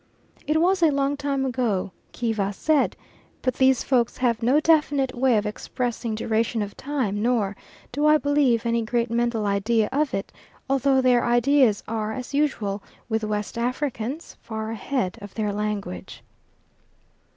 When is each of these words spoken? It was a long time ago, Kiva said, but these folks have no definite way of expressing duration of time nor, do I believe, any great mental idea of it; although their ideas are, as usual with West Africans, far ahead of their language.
It 0.47 0.59
was 0.59 0.81
a 0.81 0.89
long 0.89 1.15
time 1.15 1.45
ago, 1.45 1.91
Kiva 2.11 2.53
said, 2.53 2.95
but 3.43 3.53
these 3.53 3.83
folks 3.83 4.17
have 4.17 4.41
no 4.41 4.59
definite 4.59 5.13
way 5.13 5.37
of 5.37 5.45
expressing 5.45 6.15
duration 6.15 6.63
of 6.63 6.75
time 6.75 7.21
nor, 7.21 7.55
do 7.91 8.07
I 8.07 8.17
believe, 8.17 8.65
any 8.65 8.81
great 8.81 9.11
mental 9.11 9.45
idea 9.45 9.89
of 9.91 10.15
it; 10.15 10.31
although 10.67 11.01
their 11.01 11.23
ideas 11.23 11.83
are, 11.87 12.13
as 12.13 12.33
usual 12.33 12.81
with 13.09 13.23
West 13.23 13.59
Africans, 13.59 14.37
far 14.41 14.71
ahead 14.71 15.19
of 15.21 15.35
their 15.35 15.53
language. 15.53 16.23